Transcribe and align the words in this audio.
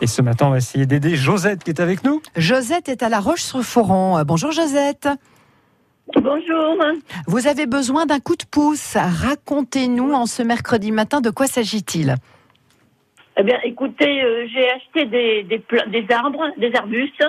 Et 0.00 0.06
ce 0.06 0.22
matin, 0.22 0.46
on 0.46 0.50
va 0.50 0.58
essayer 0.58 0.86
d'aider 0.86 1.16
Josette 1.16 1.64
qui 1.64 1.70
est 1.70 1.80
avec 1.80 2.04
nous. 2.04 2.22
Josette 2.36 2.88
est 2.88 3.02
à 3.02 3.08
La 3.08 3.18
Roche-sur-Foron. 3.18 4.18
Euh, 4.18 4.24
Bonjour 4.24 4.52
Josette. 4.52 5.08
Bonjour. 6.14 6.76
Vous 7.26 7.48
avez 7.48 7.66
besoin 7.66 8.06
d'un 8.06 8.20
coup 8.20 8.36
de 8.36 8.44
pouce. 8.50 8.96
Racontez-nous 8.96 10.12
en 10.12 10.26
ce 10.26 10.42
mercredi 10.42 10.92
matin 10.92 11.20
de 11.20 11.30
quoi 11.30 11.46
s'agit-il 11.46 12.14
Eh 13.36 13.42
bien, 13.42 13.58
écoutez, 13.64 14.22
euh, 14.22 14.46
j'ai 14.54 14.70
acheté 14.70 15.04
des, 15.06 15.42
des, 15.42 16.14
arbres, 16.14 16.46
des 16.58 16.72
arbustes, 16.74 17.24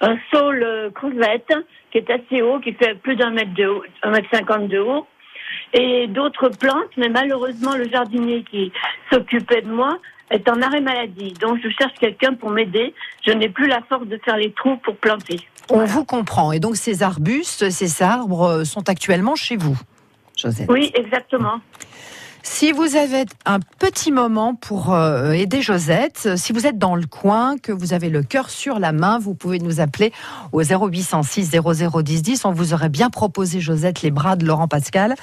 un 0.00 0.16
saule 0.32 0.62
euh, 0.62 0.90
crevette 0.90 1.52
qui 1.92 1.98
est 1.98 2.10
assez 2.10 2.42
haut, 2.42 2.58
qui 2.58 2.72
fait 2.72 2.94
plus 2.94 3.16
d'un 3.16 3.30
mètre 3.30 3.54
de 3.54 3.66
haut, 3.66 3.84
un 4.02 4.10
mètre 4.10 4.28
cinquante 4.32 4.68
de 4.68 4.78
haut, 4.78 5.06
et 5.72 6.06
d'autres 6.06 6.48
plantes, 6.48 6.90
mais 6.96 7.08
malheureusement, 7.08 7.74
le 7.76 7.88
jardinier 7.88 8.44
qui 8.50 8.72
s'occupait 9.12 9.62
de 9.62 9.70
moi 9.70 9.98
est 10.30 10.48
en 10.48 10.60
arrêt 10.62 10.80
maladie. 10.80 11.32
Donc, 11.40 11.58
je 11.62 11.68
cherche 11.70 11.94
quelqu'un 11.98 12.34
pour 12.34 12.50
m'aider. 12.50 12.94
Je 13.26 13.32
n'ai 13.32 13.48
plus 13.48 13.66
la 13.66 13.80
force 13.88 14.06
de 14.06 14.18
faire 14.24 14.36
les 14.36 14.52
trous 14.52 14.76
pour 14.78 14.96
planter. 14.96 15.40
On 15.70 15.84
vous 15.84 16.04
comprend. 16.04 16.52
Et 16.52 16.60
donc 16.60 16.76
ces 16.76 17.02
arbustes, 17.02 17.70
ces 17.70 18.02
arbres 18.02 18.64
sont 18.64 18.88
actuellement 18.88 19.36
chez 19.36 19.56
vous, 19.56 19.78
Josette. 20.36 20.68
Oui, 20.70 20.90
exactement. 20.94 21.60
Si 22.42 22.72
vous 22.72 22.96
avez 22.96 23.24
un 23.46 23.58
petit 23.60 24.12
moment 24.12 24.54
pour 24.54 24.94
euh, 24.94 25.32
aider 25.32 25.60
Josette, 25.60 26.22
euh, 26.26 26.36
si 26.36 26.52
vous 26.52 26.66
êtes 26.66 26.78
dans 26.78 26.94
le 26.94 27.06
coin, 27.06 27.56
que 27.58 27.72
vous 27.72 27.92
avez 27.92 28.08
le 28.08 28.22
cœur 28.22 28.50
sur 28.50 28.78
la 28.78 28.92
main, 28.92 29.18
vous 29.18 29.34
pouvez 29.34 29.58
nous 29.58 29.80
appeler 29.80 30.12
au 30.52 30.62
0806 30.62 31.50
0010 31.50 32.22
10. 32.22 32.44
On 32.44 32.52
vous 32.52 32.74
aurait 32.74 32.88
bien 32.88 33.10
proposé, 33.10 33.60
Josette, 33.60 34.02
les 34.02 34.10
bras 34.10 34.36
de 34.36 34.46
Laurent 34.46 34.68
Pascal. 34.68 35.14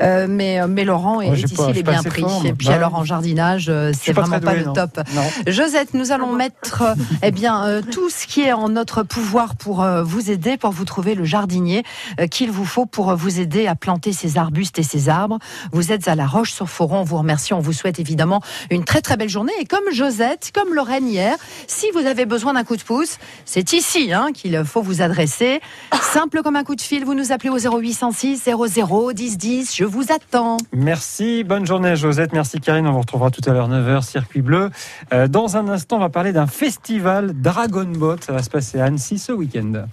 Euh, 0.00 0.26
mais, 0.28 0.66
mais 0.66 0.84
Laurent 0.84 1.20
est, 1.20 1.32
ici, 1.32 1.56
il 1.68 1.78
est 1.78 1.82
bien 1.82 2.02
pris. 2.02 2.24
Et 2.44 2.52
puis 2.52 2.68
Bah, 2.68 2.74
alors 2.74 2.94
en 2.94 3.04
jardinage, 3.04 3.70
c'est 3.92 4.12
vraiment 4.12 4.40
pas 4.40 4.54
doué, 4.54 4.64
le 4.64 4.72
top. 4.72 4.98
Non. 5.14 5.22
Josette, 5.46 5.94
nous 5.94 6.10
allons 6.10 6.32
mettre 6.32 6.82
euh, 6.82 6.94
eh 7.22 7.30
bien, 7.30 7.80
tout 7.90 8.10
ce 8.10 8.26
qui 8.26 8.42
est 8.42 8.52
en 8.52 8.68
notre 8.68 9.02
pouvoir 9.02 9.56
pour 9.56 9.84
vous 10.04 10.30
aider, 10.30 10.56
pour 10.56 10.70
vous 10.70 10.84
trouver 10.84 11.14
le 11.14 11.24
jardinier 11.24 11.84
qu'il 12.30 12.50
vous 12.50 12.64
faut 12.64 12.86
pour 12.86 13.14
vous 13.14 13.40
aider 13.40 13.66
à 13.66 13.74
planter 13.74 14.12
ces 14.12 14.38
arbustes 14.38 14.78
et 14.78 14.82
ces 14.82 15.08
arbres. 15.08 15.38
Vous 15.72 15.92
êtes 15.92 16.08
à 16.08 16.14
La 16.14 16.26
Roche-sur-Foron, 16.62 17.00
on 17.00 17.04
vous 17.04 17.18
remercie, 17.18 17.52
on 17.54 17.60
vous 17.60 17.72
souhaite 17.72 17.98
évidemment 17.98 18.40
une 18.70 18.84
très 18.84 19.00
très 19.00 19.16
belle 19.16 19.28
journée. 19.28 19.52
Et 19.60 19.64
comme 19.64 19.84
Josette, 19.92 20.50
comme 20.54 20.74
Lorraine 20.74 21.08
hier, 21.08 21.36
si 21.66 21.86
vous 21.92 22.06
avez 22.06 22.26
besoin 22.26 22.54
d'un 22.54 22.64
coup 22.64 22.76
de 22.76 22.82
pouce, 22.82 23.18
c'est 23.44 23.72
ici 23.72 24.12
hein, 24.12 24.28
qu'il 24.32 24.62
faut 24.64 24.82
vous 24.82 25.02
adresser. 25.02 25.60
Simple 26.00 26.42
comme 26.42 26.56
un 26.56 26.64
coup 26.64 26.76
de 26.76 26.80
fil, 26.80 27.04
vous 27.04 27.14
nous 27.14 27.32
appelez 27.32 27.50
au 27.50 27.58
0806 27.58 28.44
00 28.44 29.12
10 29.12 29.38
10. 29.38 29.76
Je 29.76 29.84
vous 29.84 30.12
attends. 30.12 30.56
Merci, 30.72 31.44
bonne 31.44 31.66
journée 31.66 31.96
Josette, 31.96 32.32
merci 32.32 32.60
Karine, 32.60 32.86
on 32.86 32.92
vous 32.92 33.00
retrouvera 33.00 33.30
tout 33.30 33.42
à 33.48 33.52
l'heure 33.52 33.68
9h, 33.68 34.02
Circuit 34.02 34.42
Bleu. 34.42 34.70
Euh, 35.12 35.28
dans 35.28 35.56
un 35.56 35.68
instant, 35.68 35.96
on 35.96 36.00
va 36.00 36.08
parler 36.08 36.32
d'un 36.32 36.46
festival 36.46 37.32
Dragon 37.34 37.84
Boat, 37.84 38.18
ça 38.20 38.32
va 38.32 38.42
se 38.42 38.50
passer 38.50 38.80
à 38.80 38.84
Annecy 38.84 39.18
ce 39.18 39.32
week-end. 39.32 39.86